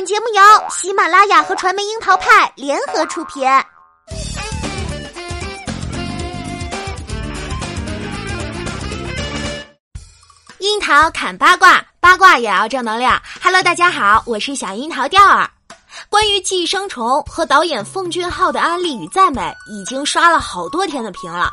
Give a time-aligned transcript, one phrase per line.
[0.00, 3.46] 本节目由喜马拉雅和传媒樱桃派联合出品。
[10.58, 13.20] 樱桃砍八卦，八卦也要正能量。
[13.42, 15.50] Hello，大家好，我是小樱桃调儿。
[16.08, 21.50] 关于《寄生虫》和导演奉俊昊的安利与赞美，已经刷了好多天的屏了。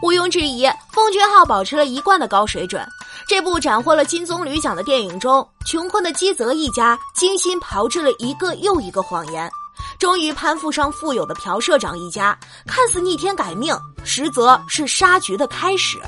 [0.00, 2.88] 毋庸置疑，奉俊昊保持了一贯的高水准。
[3.26, 9.50] 这部斩获了金棕榈奖的电影中，穷困的基泽一家精心炮制了一个又一个谎言，
[9.98, 13.74] 终于攀附上富有的朴社长一家，看似逆天改命，
[14.04, 16.00] 实则是杀局的开始。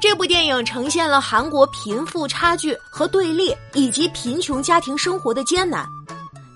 [0.00, 5.88] 这部电影呈现了韩国贫富差距和对立，以及贫穷家庭生活的艰难。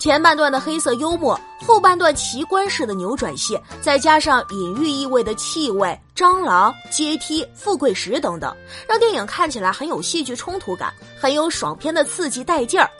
[0.03, 8.53] 前半段的黑色幽默，后半段奇观式的扭转戏，再加上隐喻意味的气味、蟑螂、阶梯、富贵石等等，
[8.89, 12.91] 让电影看起来很有戏剧冲突感，很有爽片的刺激带劲儿。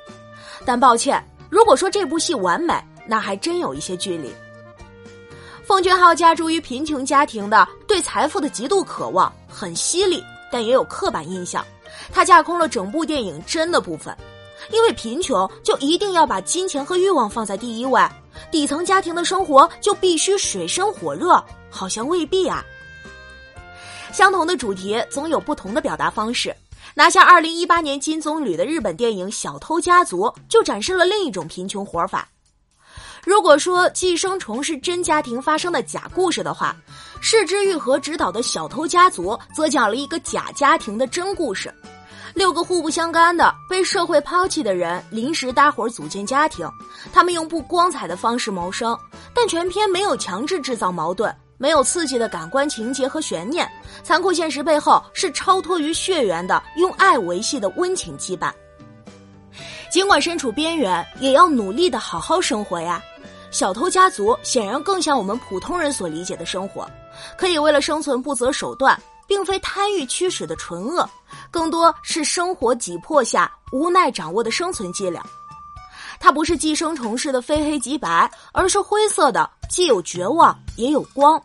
[0.65, 1.21] 但抱歉，
[1.51, 2.73] 如果说这部戏完美，
[3.05, 4.33] 那还真有一些距离。
[5.65, 11.67] 奉俊昊家住于贫穷家庭的，对财富的极度渴望，很犀利，但也有刻板印象。
[12.13, 14.17] 他架空了整部电影真的部分。
[14.71, 18.01] 因为贫穷，就一定要把金钱和欲望放在第一位，
[18.51, 22.65] 底层家庭的生活就必须水深火热，好像未必啊。
[24.13, 26.55] 相同的主题总有不同的表达方式。
[26.95, 32.29] 拿下二零一八年金棕榈的日本电影《小偷家族》就展示了另一种贫穷活法。
[33.25, 36.77] 如果说《寄生虫》是真家庭发生的假故事的话，
[37.21, 41.73] 市之愈合执导的《小偷家族》则讲了一个假家庭的真故事。
[42.35, 46.69] 六个互不相干的被社会抛弃的人临时搭伙组建家庭，
[47.13, 48.99] 他们用不光彩的方式谋生，
[49.35, 53.71] 但全片没有强制制造矛盾，没有刺激的感官情节和悬念，
[54.03, 58.51] 残酷现实背后是超脱于血缘的用爱维系的温情羁绊。
[59.91, 63.03] 尽管身处边缘，也要努力的好好生活呀。
[63.51, 66.91] 小偷家族显然更像我们普通人所理解的生活，
[67.37, 68.99] 可以为了生存不择手段。
[69.33, 71.09] 并非贪欲驱使的纯恶，
[71.51, 75.25] 更多是生活挤迫下无奈掌握的生存伎俩。
[76.21, 81.43] 它不是寄生虫式的非黑即白，而是灰色的，既有绝望也有光。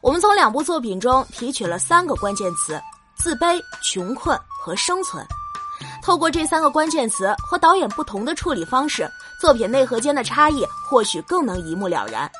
[0.00, 2.80] 我们从两部作品中提取了三个关键词：
[3.14, 5.22] 自卑、穷困和生存。
[6.02, 9.06] 透过这三个关键词和导演不同的处理方式，
[9.38, 12.30] 作品内核间的差异或许更能一目了然。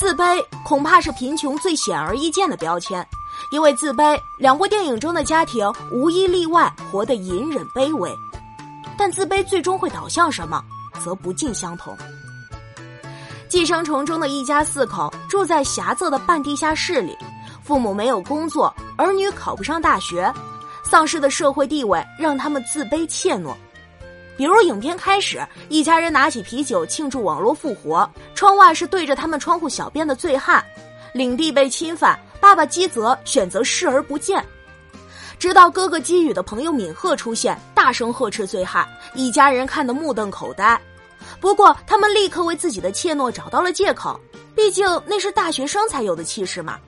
[0.00, 3.06] 自卑恐怕是贫穷最显而易见的标签，
[3.52, 8.10] 因为自卑，两部电影中的家庭无一例外活得隐忍卑微。
[8.96, 10.64] 但自卑最终会导向什么，
[11.04, 11.94] 则不尽相同。
[13.46, 17.14] 寄生虫中的一家四口住在狭窄的半地下室里，
[17.62, 20.32] 父母没有工作，儿女考不上大学，
[20.82, 23.54] 丧失的社会地位让他们自卑怯懦。
[24.40, 30.64] 比如影片开始，一家人拿起啤酒庆祝网络复活，窗外是对着他们窗户小便的醉汉，
[31.12, 34.42] 领地被侵犯，爸爸基泽选择视而不见，
[35.38, 40.80] 直到哥哥基宇的朋友敏赫出现，大声呵斥醉汉，一家人看得目瞪口呆。
[41.38, 44.18] 不过他们立刻为自己的怯懦找到了借口，
[44.56, 46.78] 毕竟那是大学生才有的气势嘛。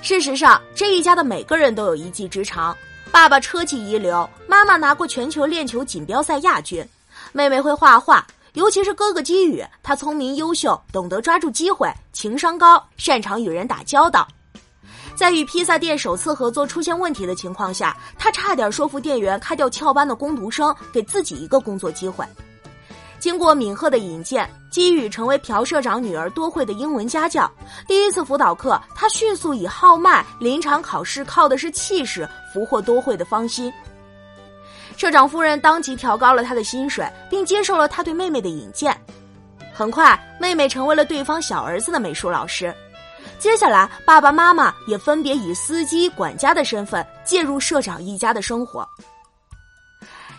[0.00, 2.72] 事实上，这一家的每个人都有一技之长。
[3.12, 6.84] 爸爸车技一流，妈妈拿过全球链球锦标赛亚军，
[7.30, 14.26] 妹妹会画画，尤其是哥哥基宇，他聪明优秀，懂得抓住机会，情商高，擅长与人打交道。
[15.14, 22.24] 在与披萨店首次合作出现问题的情况下，他差点说服店员开掉翘班的工读生，给自己一个工作机会。
[23.22, 27.48] 经过敏赫的引荐，基宇成为朴社长女儿多惠的英文家教。
[27.86, 33.72] 第一次辅导课，他迅速以号脉，临场考试靠的是气势，俘获多惠的芳心。
[34.96, 38.92] 社长夫人当即调高了他的薪水，并接受了他对妹妹的引荐。
[39.72, 42.74] 很快，妹妹成为了对方小儿子的美术老师。
[43.38, 48.84] 接下来，爸爸妈妈也分别以司机、管家的身份介入社长一家的生活。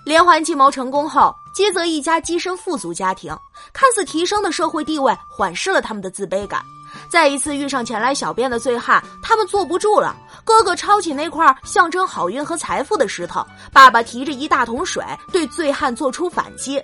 [0.04, 3.36] 连环计谋成功后，基泽一家跻身富足家庭，
[3.72, 6.64] 看似提升的社会地位缓释了他们的自卑感。
[7.10, 10.16] 再一次遇上前来小便的醉汉，他们坐不住了。
[10.44, 16.82] 哥哥抄起那块象征好运和财富的石头，爸爸提着一大桶水对醉汉做出反击。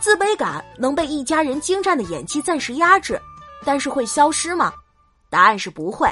[0.00, 3.20] 自卑感能被一家人精湛的演技暂时压制，
[3.64, 4.72] 但是会消失吗？
[5.28, 6.10] 答案是不会。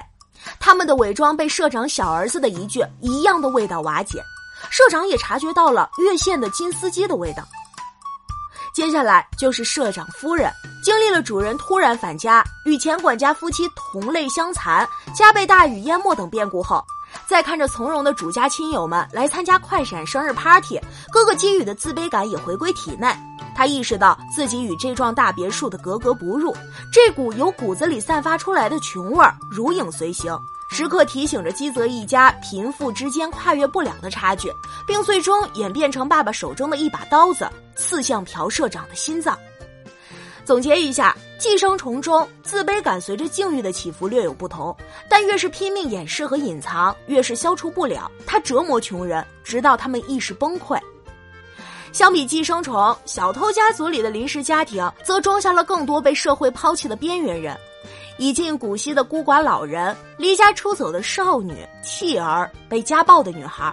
[0.61, 4.23] 他们的伪装被社长小儿子的一句“一样的味道”瓦解。
[4.71, 7.43] 社长也察觉到了越线的金司机的味道。
[8.75, 10.53] 接下来就是社长夫人，
[10.85, 16.85] 经历了主人突然返家、与前管家夫妻同类相残、家被大雨淹没等变故后，
[17.27, 20.79] 再看着从容的主家亲友们来参加快闪生日 party，
[21.11, 23.13] 哥哥给予的自卑感也回归体内。
[23.57, 26.55] 他意识到自己与这幢大别墅的格格不入，
[26.93, 30.39] 这股由骨子里散发出来的穷味儿如影随形，
[30.71, 34.53] 时刻提醒着基泽一家贫富之间跨越不了的差距，
[34.87, 39.37] 并最终演变成爸爸手中的一把刀子，刺向朴社长的心脏。
[40.45, 44.75] 总结一下，寄生虫中自卑感随着境遇的起伏略有不同，
[45.09, 48.11] 但越是拼命掩饰和隐藏，越是消除不了。
[48.27, 50.79] 它折磨穷人，直到他们意识崩溃。
[51.93, 57.59] 相比寄生虫，小偷家族里的临时家庭则装下了更多被社会抛弃的边缘人，
[58.19, 63.73] 已近古稀的孤寡老人，离家出走的少女、弃儿，被家暴的女孩，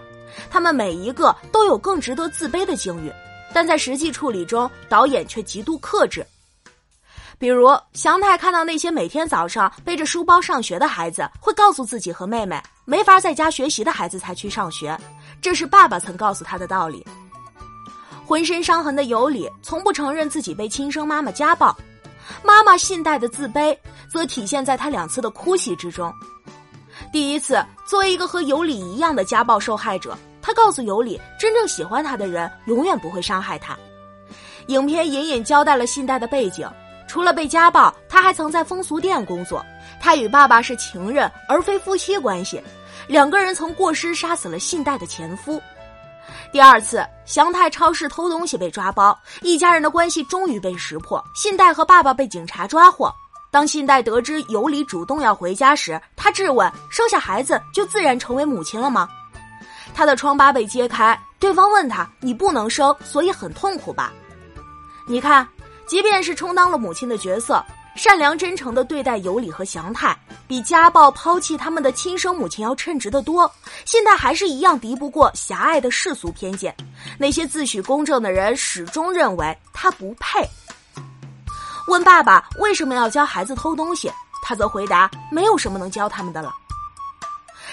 [0.52, 3.12] 他们每一个都有更值得自卑的境遇，
[3.52, 6.24] 但在实际处理中，导演却极度克制。
[7.40, 14.96] 比如祥太看到那些每天早上背着书包上学的孩子，会告诉自己和妹妹没法在家学习的孩子才去上学，
[15.42, 17.04] 这是爸爸曾告诉他的道理。
[18.24, 21.76] 浑身伤痕的尤里从不承认自己被亲生妈妈家暴，
[22.44, 23.78] 妈妈信贷的自卑
[24.10, 26.14] 则体现在他两次的哭泣之中。
[27.12, 33.78] 第一次，作为一个和尤里一样的家暴受害者，他告诉尤里，真正喜欢他的人永远不会伤害他。
[34.68, 36.68] 影片隐隐交代了信贷的背景，
[37.08, 39.64] 除了被家暴，他还曾在风俗店工作。
[40.02, 42.62] 他与爸爸是情人而非夫妻关系，
[43.08, 45.62] 两个人曾过失杀死了信贷的前夫。
[46.52, 51.24] 第二次，祥太超市偷东西被抓包，一家人的关系终于被识破。
[51.36, 53.14] 信贷和爸爸被警察抓获。
[53.52, 59.08] 当信贷得知尤里主动要回家时，他质问：生下孩子就自然成为母亲了吗？
[59.94, 64.12] 他的疮疤被揭开，对方问他：你不能生，所以很痛苦吧？
[65.08, 65.48] 你看，
[65.86, 67.64] 即便是充当了母亲的角色。
[67.96, 70.16] 善良真诚的对待尤里和祥太，
[70.48, 73.50] 比家暴抛弃他们的亲生母亲要称职的多。
[73.86, 76.76] 现在还是一样敌不过狭隘的世俗偏见，
[77.18, 80.46] 那些自诩公正的人始终认为他不配。
[81.88, 84.12] 问爸爸为什么要教孩子偷东西，
[84.44, 86.54] 他则回答：没有什么能教他们的了。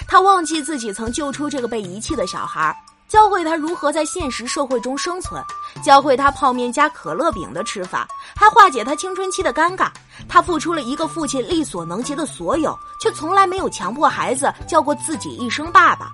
[0.07, 2.75] 他忘记自己曾救出这个被遗弃的小孩。
[3.09, 5.43] 教会他如何在现实社会中生存，
[5.83, 9.91] 教会他泡面加可乐饼的吃法，还化解他青春期的尴尬。
[10.27, 16.11] 他付出了一个父亲力所能及的所有，却从来没有强迫孩子叫过自己一声爸爸。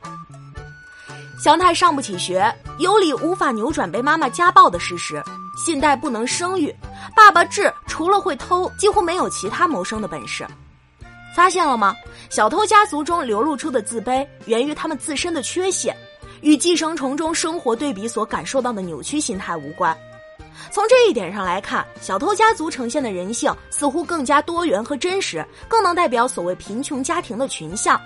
[1.41, 5.23] 祥太上不起学，尤里无法扭转被妈妈家暴的事实，
[5.57, 6.75] 信贷不能生育，
[7.15, 10.45] 爸爸智除了会偷，几乎没有其他谋生的本事。
[11.33, 11.95] 发现了吗？
[12.29, 15.95] 小偷家族中流露出的自卑，源于他们自身的缺陷。
[16.41, 19.97] 与寄生虫中生活对比所感受到的扭曲心态无关。
[20.71, 27.99] 从这一点上来看，小偷家族呈现的人性似乎更加多元和真实，更能代表所谓贫穷家庭的群像。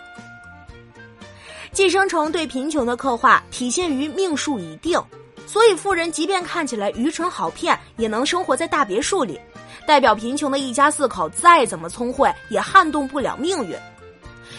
[1.71, 5.01] 寄生虫对贫穷的刻画体现于命数已定，
[5.47, 9.39] 所以富人即便看起来愚蠢好骗，也能生活在大别墅里。
[9.85, 13.75] 代表贫穷的一家四口再怎么聪慧，也撼动不了命运，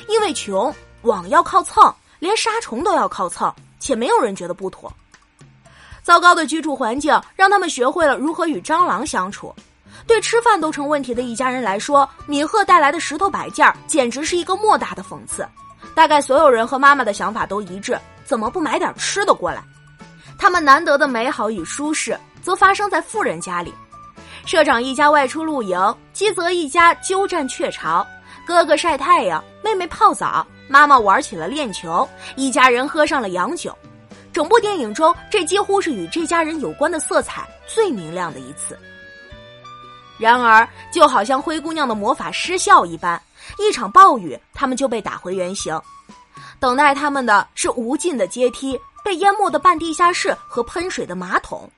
[0.08, 3.52] 因为穷，网要靠蹭，连杀虫都要靠蹭。
[3.80, 4.90] 且没有人觉得不妥。
[6.04, 9.54] 糟糕的居住环境让他们学会了如何与蟑螂相处。
[10.06, 15.48] 对吃饭都成问题的一家人来说，米赫带来的石头摆件简直是一个莫大的讽刺。
[15.94, 19.64] 大概所有人和妈妈的想法都一致：怎么不买点吃的过来？
[20.38, 23.72] 他们难得的美好与舒适，则发生在富人家里。
[24.44, 28.06] 社长一家外出露营，基泽一家鸠占鹊巢，
[28.46, 30.46] 哥哥晒太阳，妹妹泡澡。
[30.68, 32.06] 妈妈玩起了链球，
[32.36, 33.74] 一家人喝上了洋酒。
[34.34, 38.76] 整部电影中，这几乎是与这家人有关的色彩最明亮的一次。
[40.18, 43.20] 然而，就好像灰姑娘的魔法失效一般，
[43.60, 45.80] 一场暴雨，他们就被打回原形。
[46.58, 51.70] 等待他们的是无尽的阶梯、被淹没的半地下室和喷水的马桶。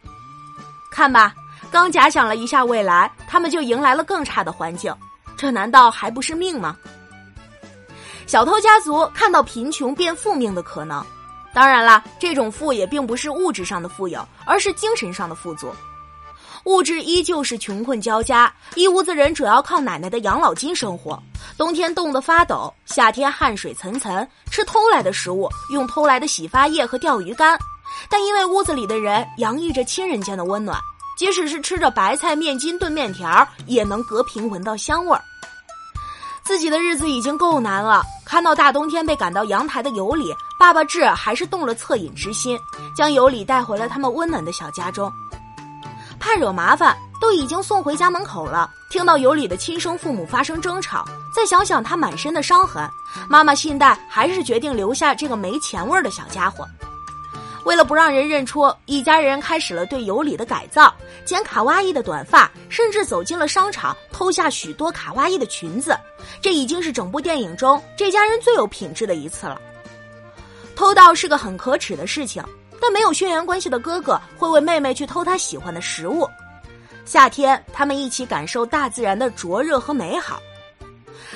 [0.91, 1.35] 看吧，
[1.71, 4.95] 刚假想了一下未来，他们就迎来了更差的环境。
[5.37, 6.75] 这难道还不是命吗？
[8.27, 11.05] 小偷家族看到贫穷变富命的可能，
[11.57, 15.73] 当然啦，这种富也并不是物质上的富有，而是精神上的富足。
[16.67, 21.19] 物质依旧是穷困交加，一屋子人主要靠奶奶的养老金生活，
[21.57, 27.59] 冬天冻得发抖，夏天汗水涔涔，吃偷来的食物，用偷来的洗发液和钓鱼竿。
[28.11, 30.79] 但因为屋子里的人洋溢着亲人间的温暖，
[31.17, 35.23] 即使是吃着白菜面筋炖面条，也能隔屏闻到香味儿。
[36.45, 42.59] 自己的日子已经够难了，看到大冬天被赶到阳台的尤里，爸爸志还是动了恻隐之心，
[42.95, 45.11] 将尤里带回了他们温暖的小家中。
[46.19, 48.69] 怕惹麻烦，都已经送回家门口了。
[48.91, 52.91] 听到尤里的亲生父母发生争吵，再想想他满身的伤痕，
[53.29, 56.67] 妈妈信代还是决定留下这个没钱味儿的小家伙。
[57.67, 60.95] 为了不让人认出，一家人开始了对尤里的改造，
[61.25, 65.99] 剪卡哇伊的短发，甚至走进了商场偷下许多卡哇伊的裙子。
[66.41, 69.61] 这已经是整部电影中这家人最有品质的一次了。
[70.77, 72.41] 偷盗是个很可耻的事情，
[72.81, 76.25] 但没有血缘关系的哥哥会为妹妹去偷她喜欢的食物。
[77.05, 80.41] 夏天，他们一起感受大自然的灼热和美好。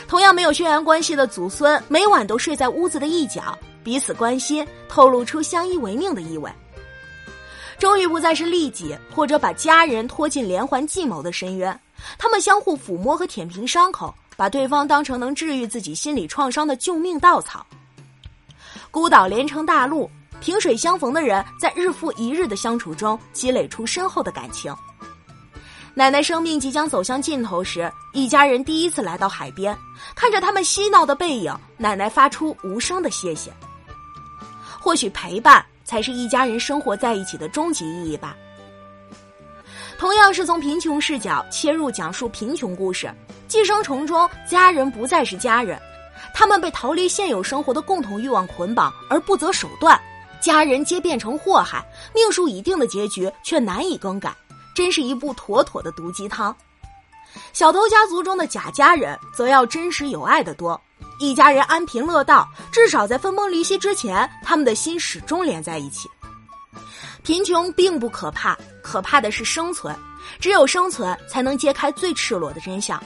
[0.06, 3.58] 同样没有血缘关系的祖孙，每晚都睡在屋子的一角。
[3.82, 6.50] 彼此关心，透露出相依为命的意味。
[7.78, 11.80] 终于不再是利己或者把家人拖进连环计谋的深渊，
[12.18, 17.64] 他们相互抚摸和舔平伤口，把对方当成能治愈自己心理创伤的救命稻草。
[18.90, 20.10] 孤岛连成大陆，
[20.40, 24.74] 萍水相逢的人在日复一日的相处中积累出深厚的感情。
[25.94, 29.76] 奶奶生命即将走向尽头时，一家人第一次来到海边，
[30.14, 33.50] 看着他们嬉闹的背影，奶奶发出无声的谢谢。
[34.80, 38.34] 或许陪伴才是一家人生活在一起的终极意义吧。
[39.98, 43.06] 同样是从贫穷视角切入讲述贫穷故事，
[43.46, 45.78] 《寄生虫》中家人不再是家人，
[46.32, 50.00] 他们被逃离现有生活的共同欲望捆绑而不择手段，
[50.40, 54.34] 家人皆变成祸害，命数已定的结局却难以更改，
[54.74, 56.56] 真是一部妥妥的毒鸡汤。
[57.52, 60.80] 小偷家族中的假家人则要真实有爱的多。
[61.20, 66.08] 一家人安贫乐道，至少在分崩离析之前，他们的心始终连在一起。
[67.22, 69.94] 贫穷并不可怕，可怕的是生存。
[70.40, 72.98] 只有生存，才能揭开最赤裸的真相。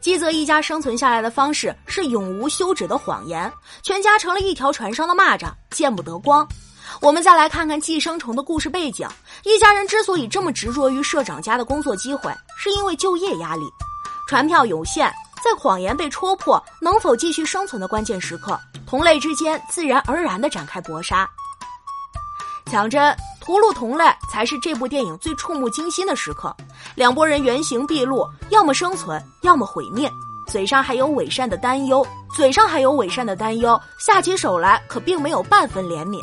[0.00, 3.50] 基泽一家生存下来的方式是永无休止的谎言，
[3.80, 6.46] 全家成了一条船上的蚂蚱，见不得光。
[7.00, 9.06] 我们再来看看寄生虫的故事背景：
[9.44, 13.62] 一家人之所以这么执着于社长家的工作机会，是因为就业压力，
[14.28, 15.12] 船票有限。
[15.46, 21.28] 在谎言被戳破，能否继续生存的关键时刻，同类之间自然而然的展开搏杀。
[22.64, 26.52] 讲真，屠戮同类才是这部电影最触目惊心的时刻。
[26.96, 30.10] 两拨人原形毕露，要么生存，要么毁灭。
[30.48, 36.20] 嘴上还有伪善的担忧，嘴上还有伪善的担忧，下起手来可并没有半分怜悯。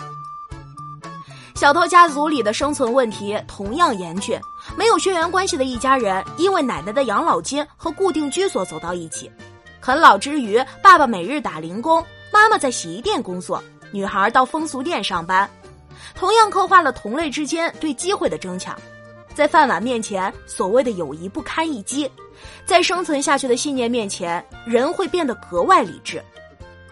[1.63, 4.38] 小偷家族里的生存问题同样严峻，
[4.77, 9.32] 没有血缘关系的一家人因为奶奶的养老金和固定居所走到一起，
[9.79, 15.50] 啃老之余，爸爸每日打零工，妈妈在洗衣店工作，女孩到风俗店上班，
[16.13, 18.77] 同样刻画了同类之间对机会的争抢。
[19.34, 22.10] 在饭碗面前，所谓的友谊不堪一击；
[22.65, 26.22] 在生存下去的信念面前，人会变得格外理智。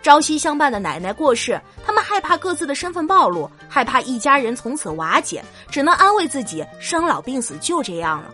[0.01, 8.33] 朝夕相伴的奶奶过世，他们害怕各自的身份暴露，害怕一家人从此瓦解，只能安慰自己：生老病死就这样了。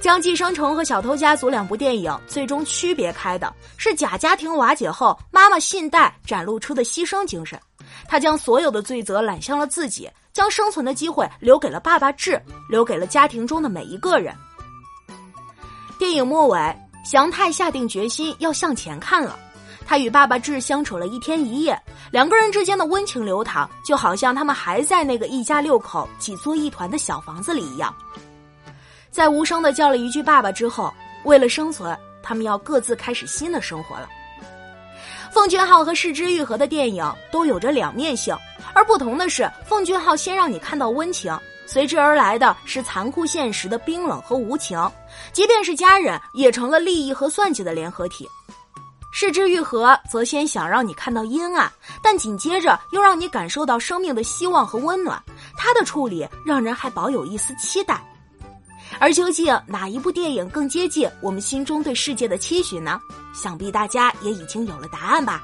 [0.00, 7.58] 将《寄生虫》和《小偷家族》两部电影最终区别开的是贾家庭瓦解后，妈妈信代展露出的牺牲精神。
[8.06, 14.34] 她将所有的罪责揽向了自己，将生存的机会留给了爸爸志，留给了家庭中的每一个人。
[15.98, 16.58] 电影末尾，
[17.04, 19.36] 祥太下定决心要向前看了。
[19.86, 27.94] 他与爸爸志相处了一天一夜，两个人之间的温情流淌，就好像他们还在那个一家六口挤作一团的小房子里一样。
[29.12, 30.92] 在无声的叫了一句“爸爸”之后，
[31.24, 34.08] 为了生存，他们要各自开始新的生活了。
[35.30, 38.36] 奉俊昊和市之愈合的电影都有着两面性，
[38.74, 44.78] 而不同的是，奉俊昊先让你看到温情，随之而来的是残酷现实的冰冷和无情，
[45.32, 48.28] 即便是家人，也成了利益和算计的联合体。
[49.18, 55.18] 视之愈合，则先想让你看到阴暗，但紧接着又让你感受到生命的希望和温暖。
[55.56, 57.98] 他的处理让人还保有一丝期待。
[58.98, 63.00] 而究竟哪一部电影更接近我们心中对世界的期许呢？
[63.32, 65.42] 想必大家也已经有了答案吧。